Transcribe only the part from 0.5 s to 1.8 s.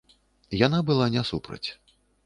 Яна была не супраць.